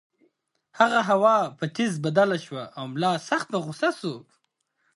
[0.79, 4.15] هغه هوا په ټیز بدله شوه او ملا سخت په غُصه شو.